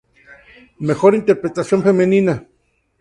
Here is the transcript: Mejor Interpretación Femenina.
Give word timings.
Mejor 0.87 1.11
Interpretación 1.21 1.79
Femenina. 1.87 2.35